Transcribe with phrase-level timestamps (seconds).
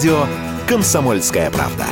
[0.00, 0.26] радио
[0.66, 1.84] «Комсомольская правда».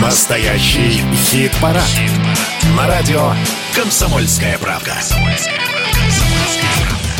[0.00, 1.84] Настоящий хит-парад.
[1.84, 2.10] Хит
[2.76, 3.34] На радио
[3.76, 4.96] «Комсомольская правда».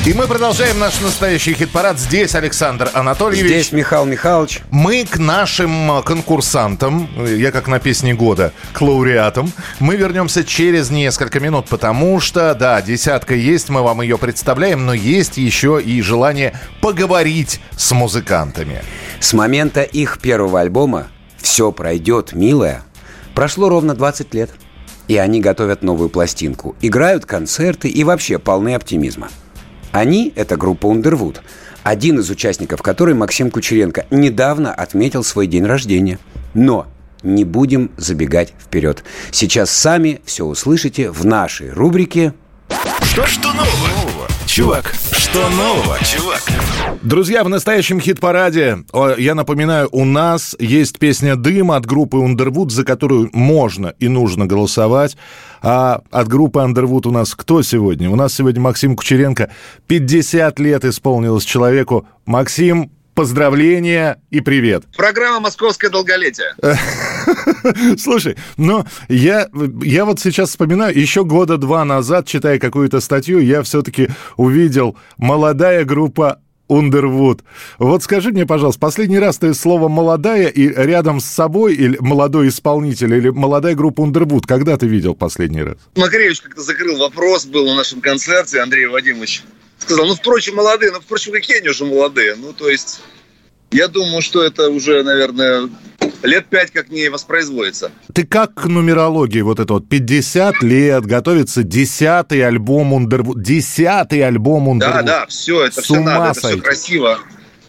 [0.06, 1.98] И мы продолжаем наш настоящий хит-парад.
[1.98, 3.44] Здесь Александр Анатольевич.
[3.44, 4.60] Здесь Михаил Михайлович.
[4.70, 11.38] Мы к нашим конкурсантам, я как на песне года, к лауреатам, мы вернемся через несколько
[11.38, 16.58] минут, потому что, да, десятка есть, мы вам ее представляем, но есть еще и желание
[16.80, 18.82] поговорить с музыкантами.
[19.20, 22.84] С момента их первого альбома «Все пройдет, милая»
[23.34, 24.50] прошло ровно 20 лет.
[25.08, 29.28] И они готовят новую пластинку, играют концерты и вообще полны оптимизма.
[29.92, 31.38] Они– это группа Underwood,
[31.82, 36.18] один из участников которой, Максим Кучеренко, недавно отметил свой день рождения.
[36.54, 36.86] Но
[37.22, 39.02] не будем забегать вперед.
[39.30, 42.34] Сейчас сами все услышите в нашей рубрике
[43.02, 44.28] «Что, что нового?
[44.46, 46.42] Чувак, что нового, чувак?
[47.02, 48.78] Друзья, в настоящем хит-параде,
[49.16, 54.46] я напоминаю, у нас есть песня «Дым» от группы Underwood, за которую можно и нужно
[54.46, 55.16] голосовать.
[55.62, 58.10] А от группы Underwood у нас кто сегодня?
[58.10, 59.50] У нас сегодня Максим Кучеренко.
[59.86, 62.06] 50 лет исполнилось человеку.
[62.26, 62.90] Максим,
[63.20, 64.84] поздравления и привет.
[64.96, 66.54] Программа «Московское долголетие».
[67.98, 69.46] Слушай, ну, я,
[69.82, 75.84] я вот сейчас вспоминаю, еще года два назад, читая какую-то статью, я все-таки увидел молодая
[75.84, 77.42] группа Ундервуд.
[77.78, 82.48] Вот скажи мне, пожалуйста, последний раз ты слово «молодая» и рядом с собой, или молодой
[82.48, 85.76] исполнитель, или молодая группа Ундервуд, когда ты видел последний раз?
[85.94, 89.42] Макаревич как-то закрыл вопрос, был на нашем концерте, Андрей Вадимович
[89.80, 92.36] сказал, ну, впрочем, молодые, ну, впрочем, какие они уже молодые?
[92.36, 93.00] Ну, то есть,
[93.70, 95.68] я думаю, что это уже, наверное,
[96.22, 97.90] лет пять как не воспроизводится.
[98.14, 104.68] Ты как к нумерологии вот это вот 50 лет, готовится десятый альбом Ундервуд, десятый альбом
[104.68, 104.96] Ундервуд.
[104.96, 107.18] Да, да, все, это С все надо, это все красиво.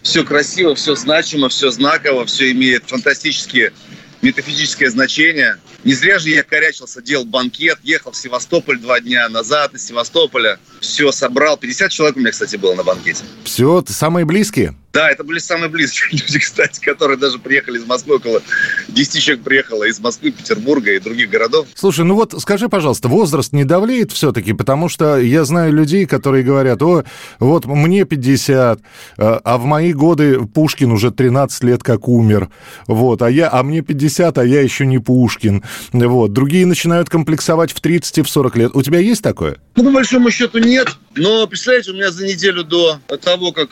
[0.02, 3.72] Все красиво, все значимо, все знаково, все имеет фантастические
[4.22, 5.58] метафизическое значение.
[5.84, 10.60] Не зря же я корячился, делал банкет, ехал в Севастополь два дня назад из Севастополя.
[10.80, 11.58] Все собрал.
[11.58, 13.24] 50 человек у меня, кстати, было на банкете.
[13.44, 14.76] Все, самые близкие?
[14.94, 18.16] Да, это были самые близкие люди, кстати, которые даже приехали из Москвы.
[18.16, 18.42] Около
[18.90, 21.68] 10 человек приехало из Москвы, Петербурга и других городов.
[21.76, 24.54] Слушай, ну вот скажи, пожалуйста, возраст не давлеет все-таки?
[24.54, 27.04] Потому что я знаю людей, которые говорят, о,
[27.40, 28.80] вот мне 50,
[29.18, 32.50] а, а в мои годы Пушкин уже 13 лет как умер.
[32.88, 35.64] Вот, а, я, а мне 50, а я еще не Пушкин.
[35.94, 38.72] Вот, другие начинают комплексовать в 30 и в 40 лет.
[38.74, 39.58] У тебя есть такое?
[39.76, 40.90] Ну, по большому счету нет.
[41.16, 43.70] Но, представляете, у меня за неделю до того, как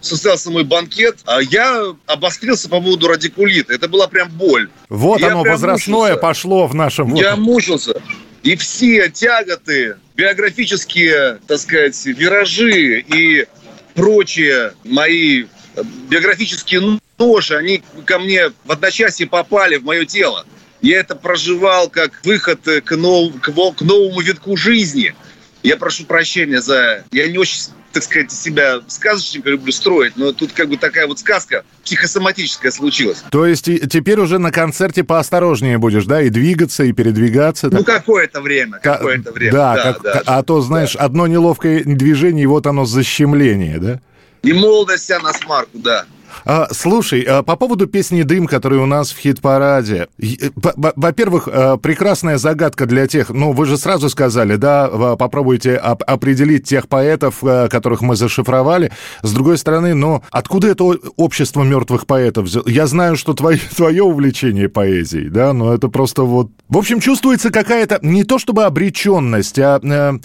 [0.00, 3.72] состоялся мой банкет, а я обострился по поводу радикулита.
[3.72, 4.70] Это была прям боль.
[4.88, 6.20] Вот я оно, возрастное мучился.
[6.20, 7.14] пошло в нашем...
[7.14, 8.00] Я мучился.
[8.42, 13.46] И все тяготы, биографические, так сказать, виражи и
[13.94, 15.44] прочие мои
[16.08, 20.46] биографические ноши, они ко мне в одночасье попали в мое тело.
[20.80, 23.32] Я это проживал как выход к, нов...
[23.40, 25.14] к новому витку жизни.
[25.62, 27.04] Я прошу прощения за...
[27.12, 27.60] Я не очень
[27.92, 33.22] так сказать, себя сказочника люблю строить, но тут как бы такая вот сказка психосоматическая случилась.
[33.30, 37.68] То есть теперь уже на концерте поосторожнее будешь, да, и двигаться, и передвигаться?
[37.70, 39.52] Ну, какое-то время, какое-то время.
[39.52, 41.04] Да, да, как, да а то, знаешь, да.
[41.04, 44.00] одно неловкое движение, и вот оно защемление, да?
[44.42, 46.06] И молодость вся на смарку, да.
[46.44, 50.08] А, слушай, а, по поводу песни «Дым», которая у нас в хит-параде.
[50.18, 50.50] Э,
[50.96, 56.88] во-первых, а, прекрасная загадка для тех, ну, вы же сразу сказали, да, попробуйте определить тех
[56.88, 58.92] поэтов, а, которых мы зашифровали.
[59.22, 60.84] С другой стороны, ну, откуда это
[61.16, 62.48] общество мертвых поэтов?
[62.66, 66.50] Я знаю, что твое, твое увлечение поэзией, да, но это просто вот...
[66.68, 70.18] В общем, чувствуется какая-то, не то чтобы обреченность, а э,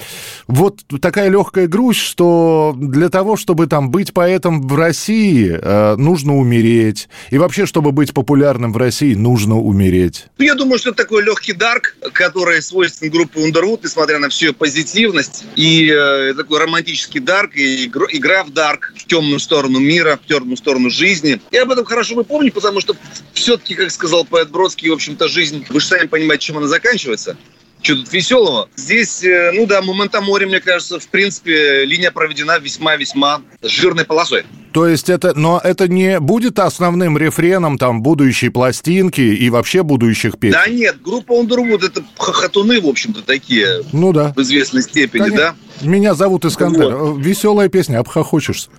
[0.48, 6.36] вот такая легкая грусть, что для того, чтобы там быть поэтом в России, э, нужно
[6.36, 7.10] умереть.
[7.30, 10.26] И вообще, чтобы быть популярным в России, нужно умереть.
[10.38, 14.54] Ну, я думаю, что это такой легкий дарк, который свойствен группе Underwood, несмотря на всю
[14.54, 15.46] позитивность.
[15.56, 20.58] И э, такой романтический дарк, и игра в дарк, в темную сторону мира, в темную
[20.58, 21.40] сторону жизни.
[21.52, 22.96] Я об этом хорошо помню, потому что
[23.34, 27.38] все-таки, как сказал поэт Бродский, в общем-то, жизнь, вы же сами понимаете, чем она заканчивается
[27.86, 28.70] что тут веселого.
[28.76, 34.44] Здесь, э, ну да, момента моря, мне кажется, в принципе, линия проведена весьма-весьма жирной полосой.
[34.76, 40.38] То есть это, но это не будет основным рефреном там будущей пластинки и вообще будущих
[40.38, 40.60] песен?
[40.66, 43.84] Да нет, группа Underwood это хохотуны, в общем-то, такие.
[43.94, 44.34] Ну да.
[44.36, 45.56] В известной степени, Конечно.
[45.82, 45.88] да?
[45.88, 46.94] Меня зовут Искандер.
[46.94, 47.26] Вот.
[47.26, 48.70] Веселая песня, обхохочешься.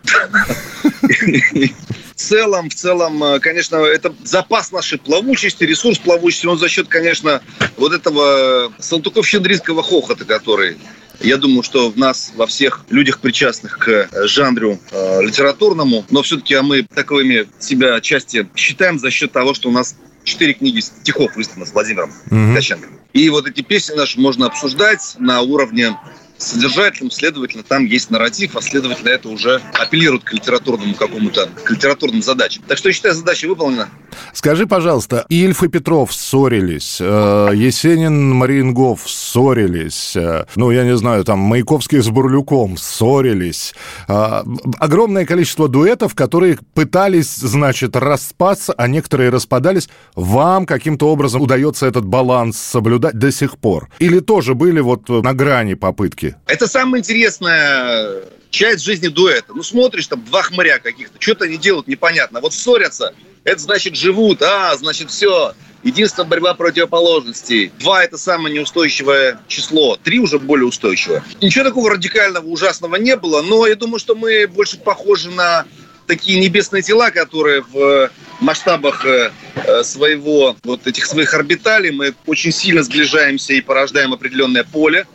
[2.16, 7.40] целом, в целом, э, конечно, это запас нашей плавучести, ресурс плавучести, он за счет, конечно,
[7.76, 10.76] вот этого салтыков-щедринского хохота, который
[11.20, 16.22] я думаю, что в нас, во всех людях, причастных к э, жанру э, литературному, но
[16.22, 20.80] все-таки а мы таковыми себя отчасти считаем за счет того, что у нас четыре книги
[20.80, 22.52] стихов изданы с Владимиром mm-hmm.
[22.52, 22.88] Ткаченко.
[23.12, 25.96] И вот эти песни наши можно обсуждать на уровне
[26.38, 32.22] содержательным, следовательно, там есть нарратив, а следовательно, это уже апеллирует к литературному какому-то, к литературным
[32.22, 32.62] задачам.
[32.66, 33.88] Так что я считаю, задача выполнена.
[34.32, 41.24] Скажи, пожалуйста, Ильф и Петров ссорились, э, Есенин, Мариенгов ссорились, э, ну, я не знаю,
[41.24, 43.74] там, Маяковский с Бурлюком ссорились.
[44.08, 44.42] Э,
[44.78, 49.88] огромное количество дуэтов, которые пытались, значит, распаться, а некоторые распадались.
[50.14, 53.88] Вам каким-то образом удается этот баланс соблюдать до сих пор?
[53.98, 56.25] Или тоже были вот на грани попытки?
[56.46, 59.52] Это самая интересная часть жизни дуэта.
[59.54, 62.40] Ну, смотришь, там, два хмыря каких-то, что-то они делают непонятно.
[62.40, 63.14] Вот ссорятся,
[63.44, 65.54] это значит живут, а, значит все.
[65.82, 67.70] Единственная борьба противоположностей.
[67.78, 69.96] Два– это самое неустойчивое число.
[70.02, 71.22] Три уже более устойчивое.
[71.40, 75.64] Ничего такого радикального, ужасного не было, но я думаю, что мы больше похожи на
[76.06, 82.52] такие небесные тела, которые в масштабах э, э, своего, вот этих своих орбиталей мы очень
[82.52, 85.06] сильно сближаемся и порождаем определенное поле,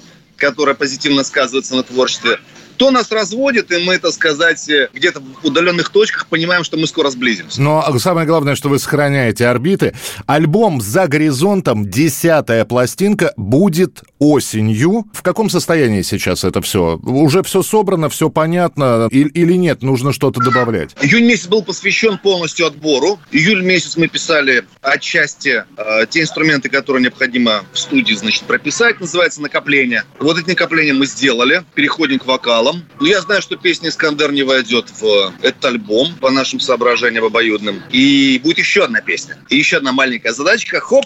[0.41, 2.39] которое позитивно сказывается на творчестве
[2.81, 7.11] то нас разводит, и мы, так сказать, где-то в удаленных точках понимаем, что мы скоро
[7.11, 7.61] сблизимся.
[7.61, 9.93] Но самое главное, что вы сохраняете орбиты.
[10.25, 15.05] Альбом «За горизонтом», десятая пластинка, будет осенью.
[15.13, 16.97] В каком состоянии сейчас это все?
[17.03, 19.07] Уже все собрано, все понятно?
[19.11, 20.95] Или нет, нужно что-то добавлять?
[21.03, 23.19] Июнь месяц был посвящен полностью отбору.
[23.31, 29.39] Июль месяц мы писали отчасти э, те инструменты, которые необходимо в студии, значит, прописать, называется
[29.39, 30.03] накопление.
[30.17, 31.63] Вот эти накопления мы сделали.
[31.75, 32.85] Переходим к вокалу целом.
[33.00, 37.81] Но я знаю, что песня «Искандер» не войдет в этот альбом по нашим соображениям обоюдным.
[37.91, 39.38] И будет еще одна песня.
[39.50, 40.79] И еще одна маленькая задачка.
[40.79, 41.06] Хоп,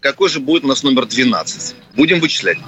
[0.00, 1.74] какой же будет у нас номер 12?
[1.96, 2.58] Будем вычислять.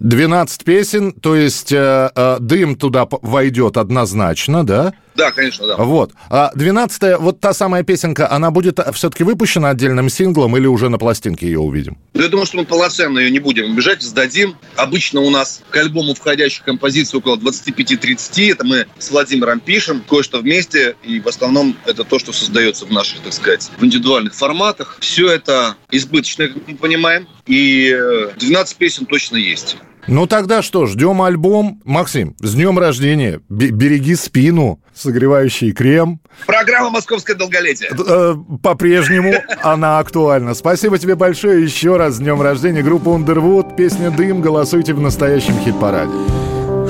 [0.00, 4.92] 12 песен, то есть э, э, дым туда войдет однозначно, да?
[5.14, 5.76] Да, конечно, да.
[5.76, 6.12] Вот.
[6.28, 10.98] А 12 вот та самая песенка, она будет все-таки выпущена отдельным синглом или уже на
[10.98, 11.98] пластинке ее увидим?
[12.22, 14.56] Я думаю, что мы полноценно ее не будем бежать, сдадим.
[14.76, 18.52] Обычно у нас к альбому входящих композиций около 25-30.
[18.52, 20.94] Это мы с Владимиром пишем, кое-что вместе.
[21.02, 24.98] И в основном это то, что создается в наших, так сказать, в индивидуальных форматах.
[25.00, 27.26] Все это избыточно, как мы понимаем.
[27.46, 27.92] И
[28.38, 29.76] 12 песен точно есть.
[30.08, 31.80] Ну тогда что, ждем альбом.
[31.84, 33.40] Максим, с днем рождения.
[33.48, 36.20] Береги спину, согревающий крем.
[36.46, 37.90] Программа «Московское долголетие».
[38.06, 40.54] Э, по-прежнему она актуальна.
[40.54, 42.82] Спасибо тебе большое еще раз с днем рождения.
[42.82, 44.40] Группа Underwood, песня «Дым».
[44.40, 46.12] Голосуйте в настоящем хит-параде.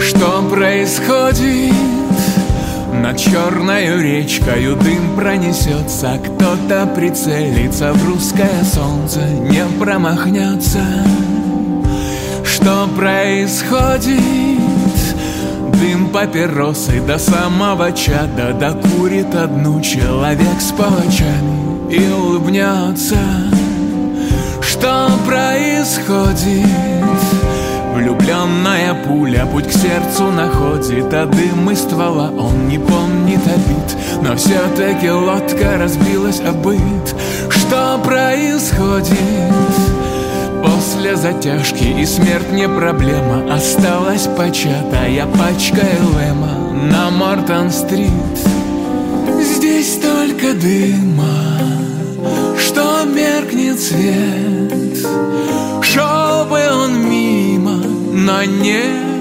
[0.00, 1.74] Что происходит?
[2.92, 10.84] Над черной речкою дым пронесется Кто-то прицелится в русское солнце Не промахнется
[12.62, 14.20] что происходит?
[15.80, 23.18] Дым папиросы до самого чада Докурит одну человек с палачами И улыбнется
[24.60, 26.68] Что происходит?
[27.94, 34.36] Влюбленная пуля путь к сердцу находит А дым из ствола он не помнит обид Но
[34.36, 36.52] все-таки лодка разбилась о
[37.50, 39.18] Что происходит?
[40.82, 43.54] После затяжки и смерть не проблема.
[43.54, 48.10] Осталась початая пачка Элэма На Мортон-стрит
[49.40, 51.60] Здесь только дыма
[52.58, 55.06] Что меркнет свет.
[55.84, 57.80] Шел бы он мимо
[58.12, 59.11] Но нет,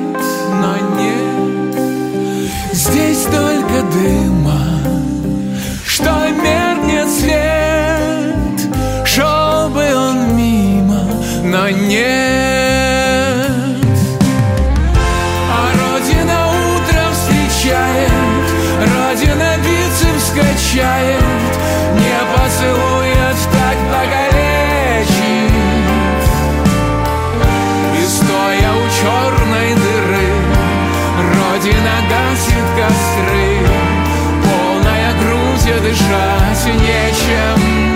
[36.51, 37.91] дышать нечем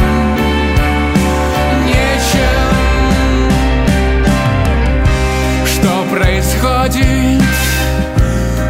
[6.16, 7.42] происходит?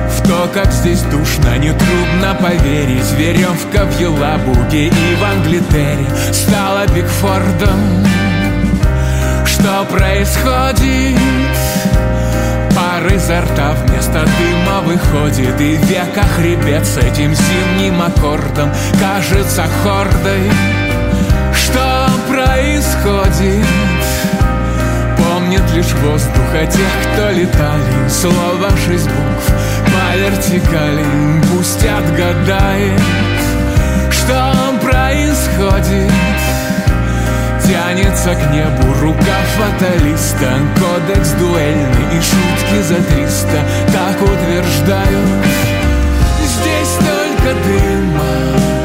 [0.10, 3.12] В то, как здесь душно, нетрудно поверить.
[3.18, 6.08] Веревка в Елабуге и в Англитере.
[6.32, 8.06] Стала Бигфордом.
[9.46, 11.75] Что происходит?
[13.26, 20.52] Изо рта вместо дыма выходит И века хребет с этим зимним аккордом Кажется хордой.
[21.52, 23.66] Что происходит?
[25.18, 28.10] Помнит лишь воздуха тех, кто летали.
[28.10, 29.52] Слово шесть букв
[29.88, 31.04] по вертикали
[31.52, 33.02] Пусть отгадает,
[38.26, 40.54] Тянется к небу рука фаталиста.
[40.80, 43.64] Кодекс дуэльный и шутки за триста.
[43.94, 45.30] Так утверждают
[46.42, 48.85] Здесь только дыма